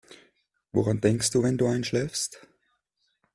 Woran 0.71 0.99
denkst 0.99 1.29
du, 1.29 1.43
wenn 1.43 1.59
du 1.59 1.67
einschläfst? 1.67 2.47